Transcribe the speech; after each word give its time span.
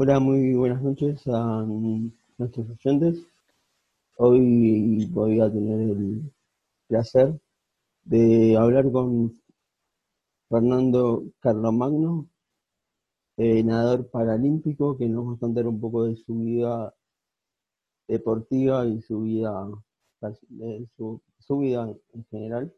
Hola, 0.00 0.20
muy 0.20 0.54
buenas 0.54 0.80
noches 0.80 1.26
a 1.26 1.64
nuestros 2.38 2.70
oyentes. 2.70 3.26
Hoy 4.16 5.06
voy 5.06 5.40
a 5.40 5.50
tener 5.50 5.80
el 5.80 6.32
placer 6.86 7.40
de 8.04 8.56
hablar 8.56 8.92
con 8.92 9.42
Fernando 10.48 11.24
Carlomagno, 11.40 12.28
eh, 13.38 13.64
nadador 13.64 14.08
paralímpico, 14.08 14.96
que 14.96 15.08
nos 15.08 15.30
va 15.30 15.32
a 15.34 15.38
contar 15.40 15.66
un 15.66 15.80
poco 15.80 16.04
de 16.04 16.14
su 16.14 16.38
vida 16.38 16.94
deportiva 18.06 18.86
y 18.86 19.02
su 19.02 19.22
vida, 19.22 19.66
su, 20.96 21.20
su 21.40 21.58
vida 21.58 21.92
en 22.12 22.24
general 22.26 22.72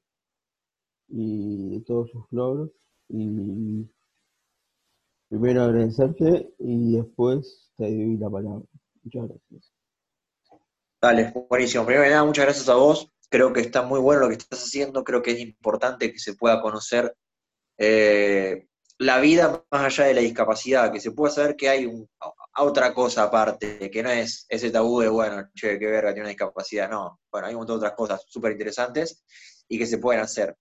y 1.09 1.69
de 1.69 1.81
todos 1.83 2.11
sus 2.13 2.25
logros. 2.31 2.71
Y 3.11 3.87
primero 5.31 5.63
agradecerte 5.63 6.53
y 6.59 6.97
después 6.97 7.71
te 7.77 7.85
doy 7.85 8.17
la 8.19 8.29
palabra. 8.29 8.67
Muchas 9.03 9.29
gracias. 9.29 9.73
Dale, 11.01 11.33
buenísimo. 11.49 11.87
Primero 11.87 12.05
que 12.05 12.11
nada, 12.11 12.25
muchas 12.25 12.45
gracias 12.45 12.69
a 12.69 12.75
vos. 12.75 13.11
Creo 13.31 13.53
que 13.53 13.61
está 13.61 13.83
muy 13.83 14.01
bueno 14.01 14.23
lo 14.23 14.29
que 14.29 14.35
estás 14.35 14.65
haciendo. 14.65 15.05
Creo 15.05 15.23
que 15.23 15.31
es 15.31 15.41
importante 15.41 16.13
que 16.13 16.19
se 16.19 16.35
pueda 16.35 16.61
conocer 16.61 17.17
eh, 17.79 18.67
la 18.99 19.21
vida 19.21 19.65
más 19.71 19.85
allá 19.85 20.09
de 20.09 20.15
la 20.15 20.21
discapacidad, 20.21 20.93
que 20.93 21.01
se 21.01 21.13
pueda 21.13 21.31
saber 21.31 21.57
que 21.57 21.69
hay 21.69 21.89
otra 22.59 22.93
cosa 22.93 23.23
aparte, 23.23 23.91
que 23.91 24.03
no 24.03 24.11
es 24.11 24.45
ese 24.49 24.71
tabú 24.71 25.01
de, 25.01 25.09
bueno, 25.09 25.49
che, 25.55 25.79
qué 25.79 25.87
verga, 25.87 26.13
tiene 26.13 26.23
una 26.23 26.31
discapacidad. 26.31 26.91
No, 26.91 27.21
bueno, 27.31 27.47
hay 27.47 27.55
un 27.55 27.61
montón 27.61 27.77
de 27.77 27.87
otras 27.87 27.97
cosas 27.97 28.25
súper 28.27 28.53
interesantes 28.53 29.25
y 29.69 29.79
que 29.79 29.87
se 29.87 29.99
pueden 29.99 30.21
hacer. 30.23 30.57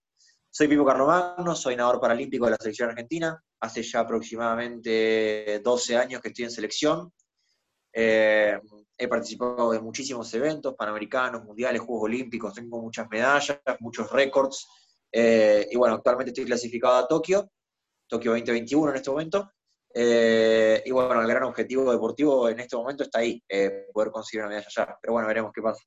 Soy 0.52 0.66
Pipo 0.66 0.84
Carlomagno, 0.84 1.54
soy 1.54 1.76
nadador 1.76 2.00
paralímpico 2.00 2.44
de 2.46 2.50
la 2.50 2.56
selección 2.56 2.90
argentina. 2.90 3.40
Hace 3.60 3.84
ya 3.84 4.00
aproximadamente 4.00 5.60
12 5.62 5.96
años 5.96 6.20
que 6.20 6.28
estoy 6.28 6.46
en 6.46 6.50
selección. 6.50 7.12
Eh, 7.92 8.58
he 8.98 9.06
participado 9.06 9.70
de 9.70 9.80
muchísimos 9.80 10.34
eventos, 10.34 10.74
panamericanos, 10.74 11.44
mundiales, 11.44 11.80
Juegos 11.80 12.06
Olímpicos, 12.06 12.52
tengo 12.52 12.82
muchas 12.82 13.08
medallas, 13.08 13.60
muchos 13.78 14.10
récords. 14.10 14.66
Eh, 15.12 15.68
y 15.70 15.76
bueno, 15.76 15.94
actualmente 15.94 16.30
estoy 16.30 16.46
clasificado 16.46 16.96
a 16.96 17.06
Tokio, 17.06 17.48
Tokio 18.08 18.32
2021 18.32 18.90
en 18.90 18.96
este 18.96 19.10
momento. 19.10 19.52
Eh, 19.94 20.82
y 20.84 20.90
bueno, 20.90 21.22
el 21.22 21.28
gran 21.28 21.44
objetivo 21.44 21.92
deportivo 21.92 22.48
en 22.48 22.58
este 22.58 22.76
momento 22.76 23.04
está 23.04 23.20
ahí, 23.20 23.40
poder 23.92 24.10
conseguir 24.10 24.40
una 24.40 24.48
medalla 24.48 24.66
allá. 24.66 24.98
Pero 25.00 25.12
bueno, 25.12 25.28
veremos 25.28 25.52
qué 25.54 25.62
pasa. 25.62 25.84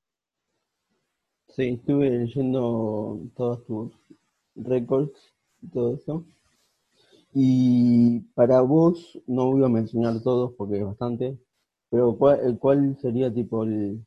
Sí, 1.50 1.78
estuve 1.80 2.10
leyendo 2.10 3.20
todas 3.36 3.62
tus 3.66 3.92
récords 4.56 5.34
y 5.62 5.68
todo 5.70 5.96
eso. 5.96 6.26
Y 7.34 8.20
para 8.36 8.62
vos, 8.62 9.20
no 9.26 9.52
voy 9.52 9.64
a 9.64 9.70
mencionar 9.70 10.22
todos 10.22 10.54
porque 10.54 10.78
es 10.78 10.86
bastante, 10.86 11.40
pero 11.90 12.16
¿cuál, 12.16 12.58
cuál 12.60 12.98
sería 13.02 13.34
tipo 13.34 13.64
el, 13.64 14.06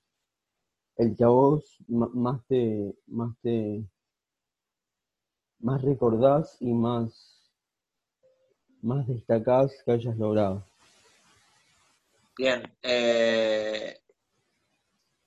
el 0.96 1.16
que 1.16 1.24
a 1.24 1.28
vos 1.28 1.76
más 1.88 2.44
te, 2.46 2.94
más 3.06 3.36
te, 3.42 3.84
más 5.58 5.82
recordás 5.82 6.56
y 6.60 6.72
más, 6.72 7.50
más 8.82 9.06
destacás 9.08 9.72
que 9.84 9.92
hayas 9.92 10.16
logrado? 10.16 10.64
Bien, 12.38 12.62
eh, 12.82 13.98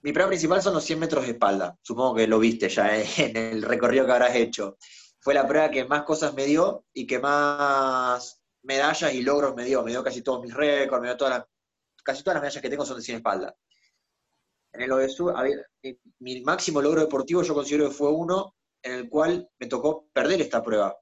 mi 0.02 0.14
prueba 0.14 0.30
principal 0.30 0.62
son 0.62 0.76
los 0.76 0.84
100 0.84 1.00
metros 1.00 1.26
de 1.26 1.32
espalda. 1.32 1.78
Supongo 1.82 2.16
que 2.16 2.28
lo 2.28 2.40
viste 2.40 2.70
ya 2.70 2.98
en 3.18 3.36
el 3.36 3.62
recorrido 3.64 4.06
que 4.06 4.12
habrás 4.12 4.36
hecho 4.36 4.78
fue 5.20 5.34
la 5.34 5.48
prueba 5.48 5.70
que 5.70 5.86
más 5.86 6.04
cosas 6.04 6.34
me 6.34 6.46
dio 6.46 6.86
y 6.94 7.06
que 7.06 7.20
más 7.20 8.42
medallas 8.64 9.14
y 9.14 9.22
logros 9.22 9.56
me 9.56 9.66
dio. 9.66 9.84
Me 9.84 9.92
dio 9.92 10.04
casi 10.04 10.22
todos 10.22 10.42
mis 10.42 10.54
récords, 10.54 11.02
me 11.02 11.10
dio 11.10 11.18
todas 11.18 11.40
las, 11.40 11.48
casi 12.04 12.24
todas 12.24 12.36
las 12.36 12.42
medallas 12.42 12.62
que 12.62 12.70
tengo 12.70 12.86
son 12.86 12.98
de 12.98 13.04
100 13.04 13.18
espalda. 13.18 13.56
En 14.72 14.82
el 14.82 14.92
ODESUR, 14.92 15.34
mi 16.20 16.42
máximo 16.42 16.82
logro 16.82 17.02
deportivo 17.02 17.42
yo 17.42 17.54
considero 17.54 17.90
que 17.90 17.96
fue 17.96 18.12
uno 18.12 18.56
en 18.82 18.94
el 18.94 19.10
cual 19.10 19.50
me 19.60 19.68
tocó 19.68 20.08
perder 20.14 20.42
esta 20.42 20.64
prueba. 20.64 20.96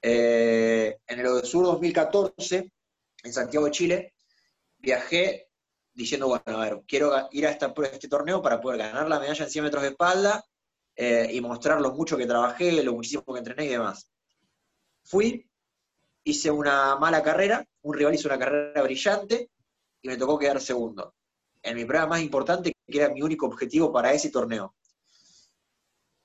Eh, 0.00 0.98
en 1.06 1.20
el 1.20 1.26
ODESUR 1.26 1.64
2014, 1.64 2.72
en 3.22 3.32
Santiago 3.32 3.66
de 3.66 3.72
Chile, 3.72 4.14
viajé 4.78 5.48
diciendo, 5.94 6.26
bueno, 6.26 6.60
a 6.60 6.64
ver, 6.64 6.82
quiero 6.86 7.28
ir 7.30 7.46
a, 7.46 7.50
esta, 7.50 7.66
a 7.66 7.86
este 7.86 8.08
torneo 8.08 8.42
para 8.42 8.60
poder 8.60 8.78
ganar 8.78 9.08
la 9.08 9.20
medalla 9.20 9.44
en 9.44 9.50
100 9.50 9.64
metros 9.64 9.82
de 9.82 9.90
espalda 9.90 10.44
eh, 10.94 11.28
y 11.32 11.40
mostrar 11.40 11.80
lo 11.80 11.92
mucho 11.92 12.16
que 12.16 12.26
trabajé, 12.26 12.82
lo 12.82 12.92
muchísimo 12.92 13.24
que 13.24 13.38
entrené 13.38 13.64
y 13.66 13.68
demás. 13.68 14.10
Fui, 15.04 15.48
hice 16.24 16.50
una 16.50 16.96
mala 16.96 17.22
carrera, 17.22 17.64
un 17.82 17.94
rival 17.94 18.14
hizo 18.14 18.28
una 18.28 18.38
carrera 18.38 18.82
brillante 18.82 19.50
y 20.02 20.08
me 20.08 20.16
tocó 20.16 20.38
quedar 20.38 20.60
segundo. 20.60 21.14
En 21.62 21.76
mi 21.76 21.84
prueba 21.84 22.06
más 22.06 22.20
importante, 22.20 22.72
que 22.86 22.98
era 22.98 23.08
mi 23.08 23.22
único 23.22 23.46
objetivo 23.46 23.92
para 23.92 24.12
ese 24.12 24.30
torneo. 24.30 24.74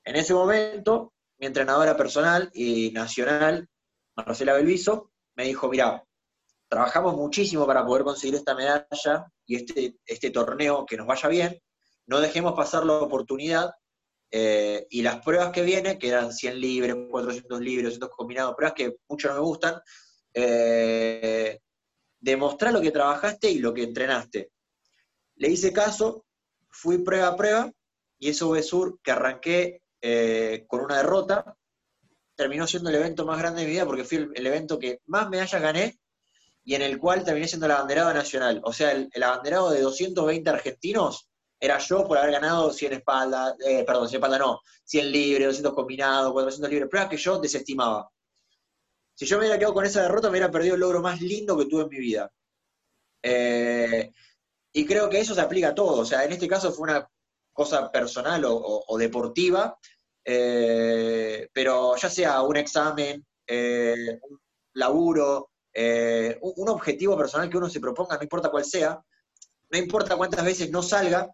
En 0.04 0.16
ese 0.16 0.34
momento, 0.34 1.12
mi 1.38 1.46
entrenadora 1.46 1.96
personal 1.96 2.50
y 2.52 2.90
nacional, 2.92 3.68
Marcela 4.16 4.54
Belviso, 4.54 5.12
me 5.36 5.44
dijo, 5.44 5.68
mira, 5.68 6.04
trabajamos 6.68 7.16
muchísimo 7.16 7.66
para 7.66 7.84
poder 7.84 8.04
conseguir 8.04 8.34
esta 8.34 8.54
medalla 8.54 9.32
y 9.46 9.56
este, 9.56 9.96
este 10.04 10.30
torneo 10.30 10.84
que 10.84 10.96
nos 10.96 11.06
vaya 11.06 11.28
bien, 11.28 11.60
no 12.06 12.20
dejemos 12.20 12.54
pasar 12.54 12.84
la 12.84 12.94
oportunidad 12.94 13.70
eh, 14.30 14.86
y 14.90 15.02
las 15.02 15.20
pruebas 15.24 15.50
que 15.52 15.62
vienen, 15.62 15.98
que 15.98 16.08
eran 16.08 16.32
100 16.32 16.60
libres, 16.60 16.96
400 17.10 17.60
libres, 17.60 17.84
200 17.84 18.10
combinados, 18.10 18.54
pruebas 18.54 18.74
que 18.74 18.96
mucho 19.08 19.28
no 19.28 19.34
me 19.34 19.40
gustan, 19.40 19.80
eh, 20.34 21.60
demostrar 22.20 22.72
lo 22.72 22.80
que 22.80 22.90
trabajaste 22.90 23.50
y 23.50 23.58
lo 23.58 23.72
que 23.72 23.84
entrenaste. 23.84 24.50
Le 25.36 25.48
hice 25.48 25.72
caso, 25.72 26.26
fui 26.68 26.98
prueba 26.98 27.28
a 27.28 27.36
prueba, 27.36 27.72
y 28.18 28.30
eso 28.30 28.60
Sur, 28.62 28.98
que 29.02 29.12
arranqué 29.12 29.82
eh, 30.00 30.64
con 30.66 30.80
una 30.80 30.98
derrota, 30.98 31.56
terminó 32.34 32.66
siendo 32.66 32.90
el 32.90 32.96
evento 32.96 33.24
más 33.24 33.38
grande 33.38 33.60
de 33.60 33.66
mi 33.66 33.72
vida 33.72 33.86
porque 33.86 34.04
fue 34.04 34.28
el, 34.32 34.46
evento 34.46 34.78
que 34.78 35.00
más 35.06 35.28
medallas 35.28 35.60
gané 35.60 35.98
y 36.64 36.74
en 36.74 36.82
el 36.82 36.98
cual 36.98 37.24
terminé 37.24 37.48
siendo 37.48 37.66
el 37.66 37.72
abanderado 37.72 38.12
nacional. 38.12 38.60
O 38.64 38.72
sea, 38.72 38.92
el, 38.92 39.08
el 39.12 39.22
abanderado 39.22 39.70
de 39.70 39.80
220 39.80 40.50
argentinos 40.50 41.27
era 41.60 41.78
yo 41.78 42.06
por 42.06 42.18
haber 42.18 42.32
ganado 42.32 42.72
100 42.72 42.92
espaldas, 42.94 43.54
eh, 43.66 43.84
perdón, 43.84 44.08
100 44.08 44.18
espaldas 44.18 44.40
no, 44.40 44.60
100 44.84 45.12
libres, 45.12 45.46
200 45.48 45.74
combinados, 45.74 46.32
400 46.32 46.70
libres, 46.70 46.88
pruebas 46.88 47.10
que 47.10 47.16
yo 47.16 47.38
desestimaba. 47.38 48.08
Si 49.14 49.26
yo 49.26 49.36
me 49.36 49.42
hubiera 49.42 49.58
quedado 49.58 49.74
con 49.74 49.84
esa 49.84 50.02
derrota, 50.02 50.28
me 50.28 50.32
hubiera 50.32 50.50
perdido 50.50 50.74
el 50.74 50.80
logro 50.80 51.00
más 51.00 51.20
lindo 51.20 51.58
que 51.58 51.66
tuve 51.66 51.82
en 51.82 51.88
mi 51.88 51.98
vida. 51.98 52.30
Eh, 53.22 54.12
y 54.72 54.86
creo 54.86 55.10
que 55.10 55.18
eso 55.18 55.34
se 55.34 55.40
aplica 55.40 55.68
a 55.68 55.74
todo. 55.74 56.02
O 56.02 56.04
sea, 56.04 56.24
en 56.24 56.30
este 56.30 56.46
caso 56.46 56.70
fue 56.70 56.90
una 56.90 57.08
cosa 57.52 57.90
personal 57.90 58.44
o, 58.46 58.96
deportiva, 58.96 59.76
eh, 60.24 61.48
pero 61.52 61.96
ya 61.96 62.08
sea 62.08 62.42
un 62.42 62.56
examen, 62.56 63.26
un 63.48 64.40
laburo, 64.74 65.50
un, 65.74 66.52
un 66.56 66.68
objetivo 66.68 67.16
personal 67.16 67.50
que 67.50 67.56
uno 67.56 67.68
se 67.68 67.80
proponga, 67.80 68.16
no 68.16 68.22
importa 68.22 68.50
cuál 68.50 68.64
sea, 68.64 69.02
no 69.70 69.78
importa 69.78 70.16
cuántas 70.16 70.44
veces 70.44 70.70
no 70.70 70.84
salga, 70.84 71.28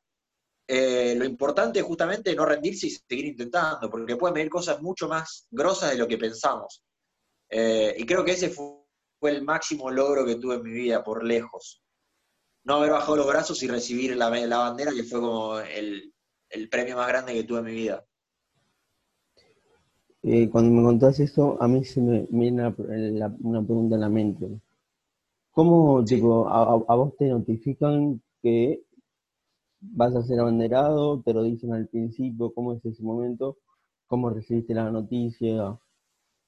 eh, 0.66 1.14
lo 1.16 1.24
importante 1.24 1.80
es 1.80 1.84
justamente 1.84 2.34
no 2.34 2.46
rendirse 2.46 2.86
y 2.86 2.90
seguir 2.90 3.26
intentando, 3.26 3.90
porque 3.90 4.16
pueden 4.16 4.34
venir 4.34 4.50
cosas 4.50 4.80
mucho 4.80 5.08
más 5.08 5.46
grosas 5.50 5.90
de 5.90 5.98
lo 5.98 6.08
que 6.08 6.16
pensamos. 6.16 6.82
Eh, 7.50 7.94
y 7.98 8.06
creo 8.06 8.24
que 8.24 8.32
ese 8.32 8.48
fue, 8.48 8.82
el 9.22 9.42
máximo 9.42 9.90
logro 9.90 10.26
que 10.26 10.34
tuve 10.36 10.56
en 10.56 10.62
mi 10.62 10.72
vida, 10.72 11.02
por 11.02 11.24
lejos. 11.24 11.82
No 12.64 12.74
haber 12.74 12.90
bajado 12.90 13.16
los 13.16 13.26
brazos 13.26 13.62
y 13.62 13.68
recibir 13.68 14.14
la, 14.16 14.28
bandera, 14.28 14.92
que 14.92 15.04
fue 15.04 15.20
como 15.20 15.58
el, 15.58 16.12
premio 16.70 16.96
más 16.96 17.08
grande 17.08 17.32
que 17.32 17.44
tuve 17.44 17.60
en 17.60 17.64
mi 17.64 17.72
vida. 17.72 18.04
Eh, 20.22 20.48
cuando 20.50 20.72
me 20.72 20.82
contás 20.82 21.20
eso, 21.20 21.56
a 21.60 21.68
mí 21.68 21.84
se 21.84 22.00
me 22.00 22.26
viene 22.30 22.74
una 23.40 23.62
pregunta 23.62 23.94
en 23.94 24.00
la 24.00 24.08
mente. 24.10 24.46
¿Cómo, 25.52 26.04
a, 26.48 26.94
vos 26.96 27.16
te 27.16 27.26
notifican 27.26 28.20
que 28.42 28.83
vas 29.92 30.14
a 30.14 30.22
ser 30.22 30.40
abanderado, 30.40 31.22
te 31.22 31.32
lo 31.32 31.42
dicen 31.42 31.72
al 31.72 31.88
principio, 31.88 32.52
cómo 32.52 32.72
es 32.72 32.84
ese 32.84 33.02
momento, 33.02 33.58
cómo 34.06 34.30
recibiste 34.30 34.74
la 34.74 34.90
noticia 34.90 35.78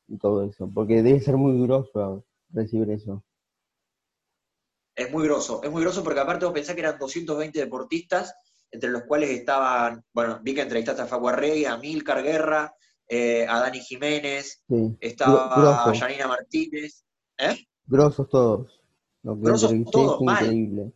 y 0.09 0.19
todo 0.19 0.45
eso, 0.45 0.71
porque 0.73 1.03
debe 1.03 1.21
ser 1.21 1.37
muy 1.37 1.61
groso 1.63 2.25
recibir 2.51 2.91
eso. 2.91 3.25
Es 4.95 5.13
muy 5.13 5.25
groso, 5.25 5.63
es 5.63 5.71
muy 5.71 5.83
groso 5.83 6.03
porque 6.03 6.21
aparte 6.21 6.47
vos 6.47 6.55
pensás 6.55 6.75
que 6.75 6.81
eran 6.81 6.99
220 6.99 7.59
deportistas, 7.59 8.35
entre 8.71 8.91
los 8.91 9.03
cuales 9.03 9.31
estaban, 9.31 10.03
bueno, 10.13 10.41
vi 10.43 10.55
que 10.55 10.63
entrevistaste 10.63 11.03
a 11.03 11.07
Facu 11.07 11.29
a 11.29 11.77
Milcar 11.77 12.23
Guerra, 12.23 12.75
eh, 13.09 13.47
a 13.47 13.61
Dani 13.61 13.81
Jiménez, 13.81 14.65
estaba 15.01 15.95
Janina 15.95 16.27
Martínez. 16.27 17.05
¿Eh? 17.39 17.67
Grosos 17.85 18.29
todos. 18.29 18.83
Los 19.23 19.39
que 19.69 19.85
todos, 19.91 20.21
increíble 20.23 20.83
mal 20.85 20.95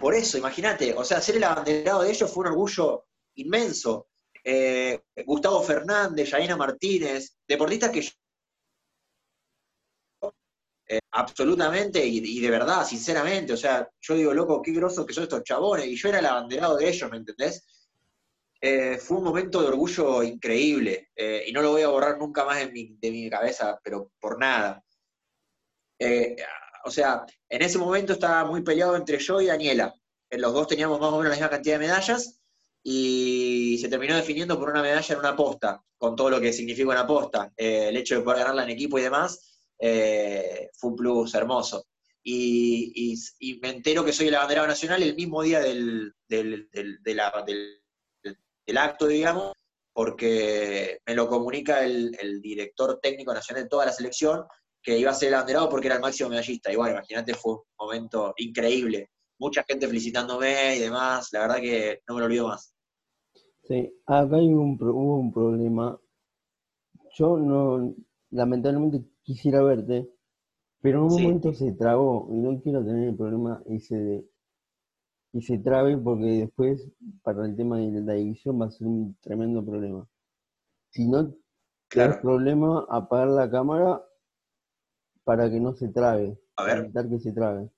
por 0.00 0.14
eso, 0.14 0.36
imagínate. 0.38 0.94
O 0.94 1.04
sea, 1.04 1.20
ser 1.20 1.36
el 1.36 1.44
abanderado 1.44 2.02
de 2.02 2.10
ellos 2.10 2.30
fue 2.30 2.42
un 2.42 2.52
orgullo 2.52 3.06
inmenso. 3.36 4.08
Eh, 4.44 5.00
Gustavo 5.24 5.62
Fernández, 5.62 6.30
Yaina 6.30 6.56
Martínez, 6.56 7.36
deportistas 7.48 7.90
que 7.90 8.02
Eh, 10.86 11.00
absolutamente 11.12 12.04
y, 12.04 12.40
de 12.40 12.50
verdad, 12.50 12.84
sinceramente. 12.86 13.54
O 13.54 13.56
sea, 13.56 13.88
yo 14.00 14.14
digo, 14.14 14.34
loco, 14.34 14.60
qué 14.60 14.72
grosos 14.72 15.06
que 15.06 15.14
son 15.14 15.24
estos 15.24 15.42
chabones. 15.42 15.86
Y 15.86 15.96
yo 15.96 16.08
era 16.10 16.18
el 16.18 16.26
abanderado 16.26 16.76
de 16.76 16.88
ellos, 16.88 17.10
¿me 17.10 17.16
entendés? 17.16 17.64
Eh, 18.60 18.98
fue 18.98 19.18
un 19.18 19.24
momento 19.24 19.62
de 19.62 19.68
orgullo 19.68 20.22
increíble. 20.22 21.10
y 21.16 21.52
no 21.52 21.62
lo 21.62 21.72
voy 21.72 21.82
a 21.82 21.88
borrar 21.88 22.18
nunca 22.18 22.44
más 22.44 22.58
de 22.58 22.70
mi, 22.70 22.96
de 23.00 23.10
mi 23.10 23.30
cabeza, 23.30 23.80
pero 23.82 24.12
por 24.20 24.38
nada. 24.38 24.84
O 26.84 26.90
sea, 26.90 27.24
en 27.48 27.62
ese 27.62 27.78
momento 27.78 28.12
estaba 28.12 28.44
muy 28.44 28.62
peleado 28.62 28.96
entre 28.96 29.18
yo 29.18 29.40
y 29.40 29.46
Daniela. 29.46 29.94
Los 30.30 30.52
dos 30.52 30.66
teníamos 30.66 31.00
más 31.00 31.10
o 31.10 31.18
menos 31.18 31.30
la 31.30 31.34
misma 31.36 31.50
cantidad 31.50 31.78
de 31.78 31.86
medallas 31.86 32.40
y 32.82 33.78
se 33.80 33.88
terminó 33.88 34.14
definiendo 34.14 34.58
por 34.58 34.68
una 34.70 34.82
medalla 34.82 35.14
en 35.14 35.18
una 35.18 35.34
posta, 35.34 35.82
con 35.96 36.14
todo 36.14 36.28
lo 36.30 36.40
que 36.40 36.52
significa 36.52 36.90
una 36.90 37.06
posta. 37.06 37.52
Eh, 37.56 37.88
el 37.88 37.96
hecho 37.96 38.16
de 38.16 38.20
poder 38.22 38.40
ganarla 38.40 38.64
en 38.64 38.70
equipo 38.70 38.98
y 38.98 39.02
demás 39.02 39.54
eh, 39.78 40.70
fue 40.74 40.90
un 40.90 40.96
plus 40.96 41.34
hermoso. 41.34 41.86
Y, 42.22 43.14
me 43.60 43.70
entero 43.70 44.04
que 44.04 44.12
soy 44.12 44.28
el 44.28 44.34
abanderado 44.34 44.66
nacional 44.66 45.02
el 45.02 45.14
mismo 45.14 45.42
día 45.42 45.60
del, 45.60 46.14
del, 46.26 47.18
acto, 48.78 49.06
digamos, 49.06 49.52
porque 49.92 51.00
me 51.06 51.14
lo 51.14 51.28
comunica 51.28 51.84
el, 51.84 52.40
director 52.40 52.98
técnico 53.00 53.34
nacional 53.34 53.64
de 53.64 53.68
toda 53.68 53.86
la 53.86 53.92
selección, 53.92 54.44
que 54.84 54.98
iba 54.98 55.10
a 55.10 55.14
ser 55.14 55.28
el 55.28 55.34
abanderado 55.34 55.70
porque 55.70 55.86
era 55.86 55.96
el 55.96 56.02
máximo 56.02 56.28
medallista. 56.28 56.70
Bueno, 56.76 56.96
imagínate, 56.98 57.34
fue 57.34 57.54
un 57.54 57.62
momento 57.78 58.34
increíble. 58.36 59.10
Mucha 59.38 59.64
gente 59.64 59.88
felicitándome 59.88 60.76
y 60.76 60.80
demás, 60.80 61.30
la 61.32 61.40
verdad 61.40 61.56
que 61.56 62.02
no 62.06 62.14
me 62.14 62.20
lo 62.20 62.26
olvido 62.26 62.48
más. 62.48 62.74
Sí, 63.62 63.92
acá 64.06 64.36
hay 64.36 64.52
un, 64.52 64.78
hubo 64.80 65.18
un 65.18 65.32
problema. 65.32 65.98
Yo 67.14 67.38
no, 67.38 67.94
lamentablemente 68.30 69.02
quisiera 69.22 69.62
verte, 69.62 70.06
pero 70.82 70.98
en 70.98 71.04
un 71.04 71.22
momento 71.22 71.54
se 71.54 71.72
trabó 71.72 72.28
y 72.30 72.36
no 72.36 72.60
quiero 72.60 72.84
tener 72.84 73.08
el 73.08 73.16
problema 73.16 73.62
y 73.66 73.80
se, 73.80 74.28
y 75.32 75.40
se 75.40 75.58
trabe 75.58 75.96
porque 75.96 76.24
después 76.24 76.86
para 77.22 77.46
el 77.46 77.56
tema 77.56 77.78
de 77.78 78.02
la 78.02 78.12
división 78.12 78.60
va 78.60 78.66
a 78.66 78.70
ser 78.70 78.86
un 78.86 79.16
tremendo 79.22 79.64
problema. 79.64 80.06
Si 80.90 81.08
no 81.08 81.34
claro. 81.88 82.20
problema, 82.20 82.86
apagar 82.90 83.28
la 83.28 83.50
cámara 83.50 84.04
para 85.24 85.50
que 85.50 85.58
no 85.58 85.74
se 85.74 85.88
trabe. 85.88 86.38
A 86.56 86.64
ver. 86.64 86.78
evitar 86.78 87.08
que 87.08 87.18
se 87.18 87.32
trabe. 87.32 87.68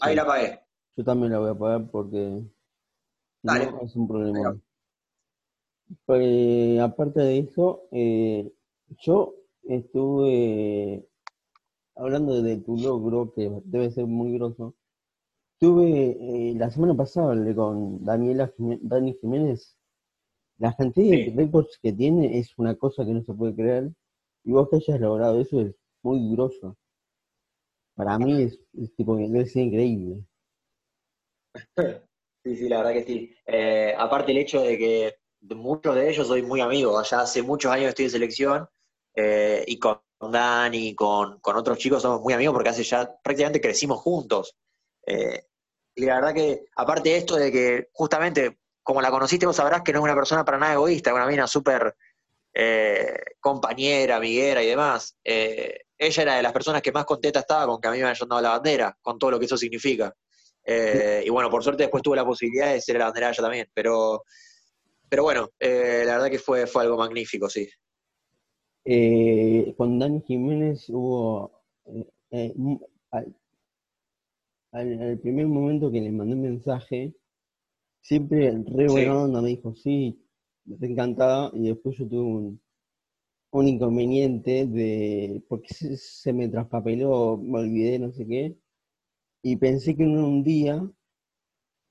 Ahí 0.00 0.14
la 0.14 0.22
apagué. 0.22 0.60
Yo 0.96 1.04
también 1.04 1.32
la 1.32 1.38
voy 1.38 1.48
a 1.48 1.52
apagar 1.52 1.88
porque 1.90 2.44
no, 3.42 3.80
es 3.82 3.96
un 3.96 4.08
problema. 4.08 4.60
Pues, 6.04 6.80
aparte 6.80 7.20
de 7.20 7.38
eso, 7.38 7.84
eh, 7.92 8.52
yo 9.00 9.34
estuve 9.62 11.08
hablando 11.94 12.42
de 12.42 12.56
tu 12.58 12.76
logro, 12.76 13.32
que 13.32 13.50
debe 13.64 13.90
ser 13.90 14.06
muy 14.06 14.34
groso. 14.34 14.74
Tuve 15.58 16.50
eh, 16.50 16.54
la 16.56 16.70
semana 16.70 16.94
pasada 16.94 17.34
con 17.54 18.04
Daniela 18.04 18.52
Dani 18.58 19.14
Jiménez. 19.14 19.76
La 20.58 20.74
cantidad 20.74 21.10
de 21.10 21.32
récords 21.36 21.78
que 21.80 21.92
tiene 21.92 22.38
es 22.38 22.56
una 22.58 22.74
cosa 22.74 23.04
que 23.04 23.12
no 23.12 23.22
se 23.22 23.32
puede 23.32 23.54
creer. 23.54 23.92
Y 24.44 24.52
vos 24.52 24.68
que 24.68 24.76
hayas 24.76 25.00
logrado 25.00 25.40
eso 25.40 25.60
es 25.60 25.74
muy 26.08 26.34
groso. 26.34 26.76
Para 27.94 28.16
mí 28.18 28.42
es, 28.44 28.58
tipo, 28.96 29.16
debe 29.16 29.46
ser 29.46 29.64
increíble. 29.64 30.24
Sí, 32.44 32.56
sí, 32.56 32.68
la 32.68 32.78
verdad 32.78 32.92
que 32.92 33.04
sí. 33.04 33.36
Eh, 33.44 33.94
aparte 33.98 34.30
el 34.30 34.38
hecho 34.38 34.62
de 34.62 34.78
que 34.78 35.16
muchos 35.54 35.94
de 35.94 36.08
ellos 36.08 36.28
soy 36.28 36.40
muy 36.42 36.60
amigos, 36.60 37.10
ya 37.10 37.20
hace 37.20 37.42
muchos 37.42 37.70
años 37.70 37.88
estoy 37.88 38.06
en 38.06 38.10
selección 38.12 38.68
eh, 39.14 39.64
y 39.66 39.78
con 39.78 40.00
Dani, 40.20 40.94
con, 40.94 41.40
con 41.40 41.56
otros 41.56 41.76
chicos 41.78 42.00
somos 42.00 42.22
muy 42.22 42.32
amigos 42.32 42.54
porque 42.54 42.70
hace 42.70 42.84
ya 42.84 43.12
prácticamente 43.22 43.60
crecimos 43.60 44.00
juntos. 44.00 44.56
Eh, 45.04 45.46
y 45.96 46.06
la 46.06 46.14
verdad 46.14 46.32
que, 46.32 46.66
aparte 46.76 47.10
de 47.10 47.16
esto 47.18 47.36
de 47.36 47.52
que 47.52 47.88
justamente, 47.92 48.60
como 48.82 49.02
la 49.02 49.10
conociste, 49.10 49.44
vos 49.44 49.56
sabrás 49.56 49.82
que 49.82 49.92
no 49.92 49.98
es 49.98 50.04
una 50.04 50.14
persona 50.14 50.44
para 50.44 50.58
nada 50.58 50.74
egoísta, 50.74 51.10
es 51.10 51.16
una 51.16 51.26
mina 51.26 51.46
súper 51.46 51.96
compañera, 53.40 54.16
amiguera 54.16 54.62
y 54.62 54.68
demás. 54.68 55.18
Ella 55.98 56.22
era 56.22 56.36
de 56.36 56.42
las 56.42 56.52
personas 56.52 56.80
que 56.80 56.92
más 56.92 57.04
contenta 57.04 57.40
estaba 57.40 57.66
con 57.66 57.80
que 57.80 57.88
a 57.88 57.90
mí 57.90 57.98
me 57.98 58.04
hayan 58.04 58.28
dado 58.28 58.40
la 58.40 58.50
bandera, 58.50 58.96
con 59.02 59.18
todo 59.18 59.32
lo 59.32 59.38
que 59.38 59.46
eso 59.46 59.56
significa. 59.56 60.14
Eh, 60.64 61.22
y 61.26 61.30
bueno, 61.30 61.50
por 61.50 61.64
suerte 61.64 61.84
después 61.84 62.02
tuve 62.02 62.16
la 62.16 62.24
posibilidad 62.24 62.72
de 62.72 62.80
ser 62.80 62.98
la 62.98 63.06
bandera 63.06 63.32
yo 63.32 63.42
también. 63.42 63.66
Pero, 63.74 64.22
pero 65.08 65.24
bueno, 65.24 65.50
eh, 65.58 66.04
la 66.06 66.14
verdad 66.14 66.30
que 66.30 66.38
fue, 66.38 66.66
fue 66.66 66.82
algo 66.82 66.96
magnífico, 66.96 67.48
sí. 67.48 67.68
Eh, 68.84 69.74
con 69.76 69.98
Dani 69.98 70.20
Jiménez 70.20 70.88
hubo. 70.88 71.58
Al, 73.10 73.34
al, 74.72 75.18
primer 75.18 75.46
momento 75.46 75.90
que 75.90 76.00
le 76.00 76.12
mandé 76.12 76.34
un 76.34 76.42
mensaje, 76.42 77.14
siempre 78.02 78.50
re 78.66 78.86
buena 78.86 79.22
onda 79.22 79.40
me 79.40 79.48
dijo, 79.48 79.74
sí, 79.74 80.22
me 80.66 80.86
encantaba. 80.86 81.50
Y 81.54 81.68
después 81.68 81.96
yo 81.96 82.06
tuve 82.06 82.20
un, 82.20 82.60
un 83.50 83.68
inconveniente 83.68 84.66
de. 84.66 85.42
porque 85.48 85.74
se, 85.74 85.96
se 85.96 86.32
me 86.32 86.48
traspapeló, 86.48 87.36
me 87.38 87.60
olvidé, 87.60 87.98
no 87.98 88.12
sé 88.12 88.26
qué 88.26 88.56
y 89.42 89.56
pensé 89.56 89.96
que 89.96 90.04
no 90.04 90.18
era 90.18 90.28
un 90.28 90.42
día, 90.42 90.90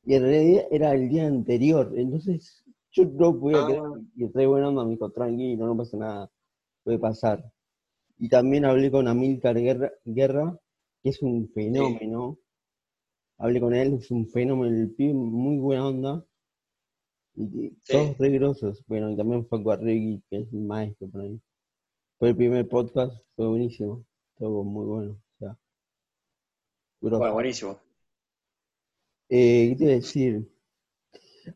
y 0.03 0.13
en 0.15 0.23
realidad 0.23 0.65
era 0.71 0.93
el 0.93 1.09
día 1.09 1.27
anterior. 1.27 1.93
Entonces 1.95 2.63
yo 2.91 3.05
no 3.05 3.39
podía 3.39 3.63
ah. 3.63 3.65
creer, 3.65 3.83
y 4.15 4.25
estoy 4.25 4.45
bueno, 4.45 4.71
me 4.71 4.89
dijo, 4.91 5.09
tranquilo, 5.11 5.65
no 5.65 5.77
pasa 5.77 5.97
nada, 5.97 6.31
puede 6.83 6.99
pasar. 6.99 7.51
Y 8.17 8.29
también 8.29 8.65
hablé 8.65 8.91
con 8.91 9.07
Amílcar 9.07 9.55
Guerra, 9.59 9.91
Guerra 10.05 10.59
que 11.03 11.09
es 11.09 11.21
un 11.21 11.49
fenómeno. 11.49 12.39
Hablé 13.39 13.59
con 13.59 13.73
él, 13.75 13.93
es 13.93 14.09
un 14.09 14.27
fenómeno, 14.27 14.75
el 14.75 14.91
pibe, 14.95 15.13
muy 15.13 15.57
buena 15.59 15.87
onda. 15.87 16.25
Y 17.35 17.69
todos 17.87 18.17
re 18.17 18.29
grosos. 18.31 18.83
Bueno, 18.87 19.11
y 19.11 19.15
también 19.15 19.45
Facu 19.45 19.69
Arregui, 19.69 20.23
que 20.27 20.37
es 20.37 20.51
un 20.51 20.65
maestro 20.65 21.07
por 21.07 21.21
ahí. 21.21 21.39
Fue 22.19 22.29
el 22.29 22.35
primer 22.35 22.67
podcast, 22.67 23.13
fue 23.35 23.47
buenísimo. 23.47 24.03
Estuvo 24.33 24.63
muy 24.63 24.85
bueno. 24.85 25.21
Bueno, 26.99 27.19
buenísimo. 27.31 27.79
Eh, 29.29 29.69
¿Qué 29.69 29.75
te 29.77 29.83
iba 29.83 29.93
a 29.93 29.95
decir? 29.95 30.49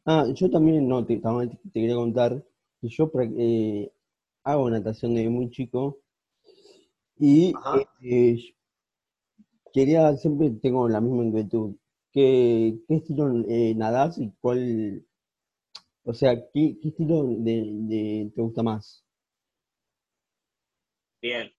Ah, 0.05 0.27
yo 0.33 0.49
también 0.51 0.87
no, 0.87 1.05
te, 1.05 1.17
te 1.17 1.59
quería 1.73 1.95
contar 1.95 2.43
que 2.79 2.89
yo 2.89 3.11
eh, 3.37 3.91
hago 4.43 4.69
natación 4.69 5.15
desde 5.15 5.29
muy 5.29 5.49
chico 5.49 5.99
y 7.17 7.53
eh, 8.03 8.37
quería, 9.73 10.15
siempre 10.17 10.51
tengo 10.61 10.87
la 10.87 11.01
misma 11.01 11.25
inquietud. 11.25 11.75
¿Qué, 12.11 12.77
qué 12.87 12.95
estilo 12.95 13.31
eh, 13.47 13.73
nadás 13.75 14.17
y 14.17 14.31
cuál, 14.41 15.05
o 16.03 16.13
sea, 16.13 16.35
qué, 16.51 16.77
qué 16.81 16.89
estilo 16.89 17.23
de, 17.25 18.31
te 18.35 18.41
gusta 18.41 18.63
más? 18.63 19.03
Bien. 21.21 21.53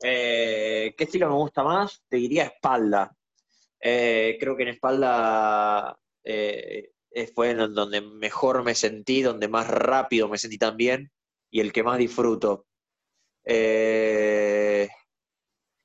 ¿Qué 0.00 0.94
estilo 0.98 1.28
me 1.28 1.34
gusta 1.36 1.62
más? 1.62 2.02
Te 2.08 2.16
diría 2.16 2.44
espalda. 2.44 3.16
Eh, 3.80 4.36
creo 4.40 4.56
que 4.56 4.64
en 4.64 4.70
espalda 4.70 5.96
eh, 6.24 6.90
fue 7.34 7.50
en 7.50 7.72
donde 7.72 8.00
mejor 8.00 8.64
me 8.64 8.74
sentí, 8.74 9.22
donde 9.22 9.48
más 9.48 9.68
rápido 9.68 10.28
me 10.28 10.38
sentí 10.38 10.58
también 10.58 11.12
y 11.50 11.60
el 11.60 11.72
que 11.72 11.84
más 11.84 11.98
disfruto. 11.98 12.66
Eh, 13.44 14.88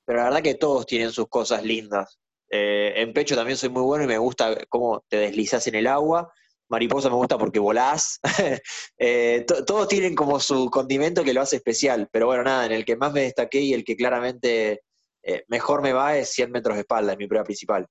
pero 0.06 0.20
la 0.20 0.26
verdad 0.26 0.42
que 0.42 0.56
todos 0.56 0.86
tienen 0.88 1.12
sus 1.12 1.28
cosas 1.30 1.64
lindas. 1.64 2.20
en 2.50 3.14
pecho 3.14 3.36
también 3.36 3.58
soy 3.58 3.70
muy 3.70 3.84
bueno 3.84 4.04
y 4.04 4.08
me 4.08 4.18
gusta 4.18 4.66
cómo 4.68 5.06
te 5.08 5.18
deslizas 5.18 5.68
en 5.68 5.76
el 5.76 5.88
agua. 5.88 6.34
Mariposa 6.72 7.10
me 7.10 7.16
gusta 7.16 7.38
porque 7.38 7.60
volás. 7.60 8.20
todos 9.68 9.88
tienen 9.88 10.16
como 10.16 10.40
su 10.40 10.70
condimento 10.72 11.24
que 11.24 11.34
lo 11.34 11.42
hace 11.42 11.58
especial. 11.58 12.08
Pero 12.12 12.28
bueno, 12.28 12.44
nada, 12.44 12.66
en 12.66 12.72
el 12.72 12.86
que 12.86 12.96
más 12.96 13.14
me 13.14 13.22
destaqué 13.22 13.62
y 13.62 13.74
el 13.74 13.84
que 13.84 13.96
claramente 13.96 14.82
eh, 15.24 15.44
mejor 15.48 15.82
me 15.82 15.94
va 15.94 16.18
es 16.18 16.30
100 16.32 16.52
metros 16.52 16.76
de 16.76 16.82
espalda, 16.82 17.12
es 17.14 17.18
mi 17.18 17.28
prueba 17.28 17.44
principal. 17.44 17.88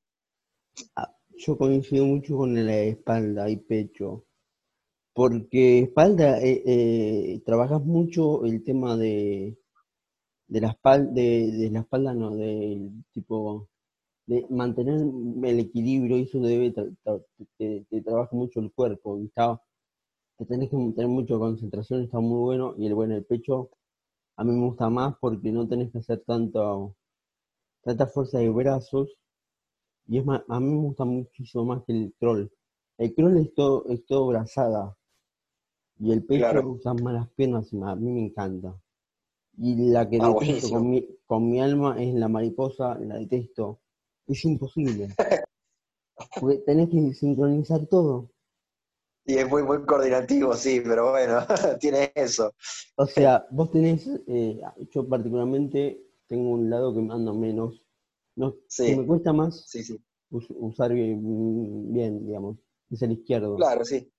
Ah, 0.96 1.12
yo 1.28 1.56
coincido 1.56 2.04
mucho 2.04 2.36
con 2.36 2.54
la 2.66 2.78
espalda 2.78 3.48
y 3.48 3.56
pecho, 3.56 4.24
porque 5.14 5.80
espalda, 5.80 6.40
eh, 6.40 6.62
eh, 6.66 7.42
trabajas 7.44 7.82
mucho 7.82 8.44
el 8.44 8.64
tema 8.64 8.96
de, 8.96 9.56
de 10.48 10.60
la 10.60 10.68
espalda, 10.70 11.12
de, 11.12 11.68
la 11.70 11.80
espalda 11.80 12.14
no, 12.14 12.34
del 12.34 13.04
tipo 13.12 13.68
de 14.30 14.46
mantener 14.48 15.00
el 15.00 15.58
equilibrio, 15.58 16.16
y 16.16 16.22
eso 16.22 16.38
debe, 16.38 16.72
te, 17.58 18.02
trabaja 18.02 18.36
mucho 18.36 18.60
el 18.60 18.70
cuerpo, 18.72 19.18
está, 19.18 19.60
tenés 20.46 20.70
que 20.70 20.76
tener 20.94 21.08
mucha 21.08 21.36
concentración, 21.36 22.02
está 22.02 22.20
muy 22.20 22.38
bueno, 22.38 22.74
y 22.78 22.86
el 22.86 22.94
bueno, 22.94 23.16
el 23.16 23.24
pecho 23.24 23.70
a 24.36 24.44
mí 24.44 24.52
me 24.52 24.66
gusta 24.66 24.88
más 24.88 25.16
porque 25.20 25.50
no 25.50 25.66
tenés 25.66 25.90
que 25.90 25.98
hacer 25.98 26.22
tanto 26.24 26.94
tanta 27.82 28.06
fuerza 28.06 28.38
de 28.38 28.50
brazos. 28.50 29.10
Y 30.06 30.18
es 30.18 30.24
más, 30.24 30.42
a 30.48 30.60
mí 30.60 30.66
me 30.66 30.80
gusta 30.80 31.04
muchísimo 31.04 31.64
más 31.64 31.82
que 31.84 31.92
el 31.92 32.14
troll. 32.18 32.46
El 32.98 33.14
troll 33.14 33.36
es 33.38 33.52
todo, 33.54 33.84
es 33.88 34.06
todo 34.06 34.28
brazada. 34.28 34.96
Y 35.98 36.12
el 36.12 36.24
pecho 36.24 36.68
usa 36.68 36.94
más 36.94 37.14
las 37.14 37.28
piernas 37.30 37.72
a 37.72 37.96
mí 37.96 38.12
me 38.12 38.26
encanta. 38.26 38.80
Y 39.58 39.90
la 39.90 40.08
que 40.08 40.18
Ah, 40.20 40.32
detesto 40.32 40.70
con 40.70 40.88
mi, 40.88 41.06
con 41.26 41.50
mi 41.50 41.60
alma 41.60 42.00
es 42.00 42.14
la 42.14 42.28
mariposa, 42.28 42.96
la 43.00 43.16
detesto. 43.16 43.80
Es 44.30 44.44
imposible. 44.46 45.08
Porque 46.40 46.58
tenés 46.66 46.88
que 46.90 47.14
sincronizar 47.14 47.86
todo. 47.86 48.30
Y 49.24 49.34
es 49.38 49.48
muy, 49.48 49.62
muy 49.62 49.84
coordinativo, 49.84 50.54
sí, 50.54 50.80
pero 50.84 51.10
bueno, 51.10 51.40
tiene 51.80 52.10
eso. 52.14 52.52
O 52.96 53.06
sea, 53.06 53.46
vos 53.50 53.70
tenés, 53.70 54.08
eh, 54.26 54.60
yo 54.92 55.06
particularmente 55.08 56.02
tengo 56.26 56.50
un 56.50 56.70
lado 56.70 56.94
que 56.94 57.00
me 57.00 57.32
menos. 57.32 57.84
No, 58.36 58.54
Sí. 58.68 58.86
que 58.86 58.96
me 58.96 59.06
cuesta 59.06 59.32
más 59.32 59.64
Sí, 59.68 59.82
sí. 59.84 60.00
us- 60.30 60.46
usar 60.50 60.92
bien, 60.92 61.92
bien, 61.92 62.26
digamos, 62.26 62.56
es 62.90 63.02
el 63.02 63.12
izquierdo. 63.12 63.56
Claro, 63.56 63.84
sí. 63.84 64.10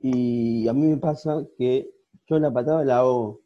Y 0.00 0.68
a 0.68 0.72
mí 0.72 0.86
me 0.86 0.96
pasa 0.98 1.46
que 1.56 1.90
yo 2.26 2.38
la 2.38 2.52
patada 2.52 2.84
la 2.84 2.98
hago 2.98 3.40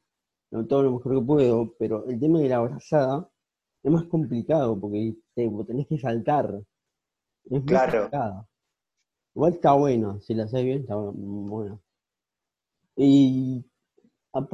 no, 0.51 0.67
todo 0.67 0.83
lo 0.83 0.93
mejor 0.93 1.15
que 1.21 1.27
puedo, 1.27 1.75
pero 1.79 2.07
el 2.07 2.21
tema 2.21 2.41
de 2.41 2.49
la 2.51 2.57
abrazada 2.59 3.31
es 3.83 3.93
más 3.93 4.05
complicado 4.07 4.79
porque 4.81 5.17
te, 5.35 5.49
tenés 5.67 5.87
que 5.89 5.99
saltar. 5.99 6.63
Es 7.51 7.63
Claro. 7.65 8.11
complicado. 8.11 8.49
Igual 9.35 9.55
está 9.55 9.73
buena, 9.75 10.21
si 10.21 10.35
la 10.35 10.45
haces 10.45 10.65
bien, 10.65 10.81
está 10.83 10.97
buena. 10.97 11.81
Y 12.97 13.65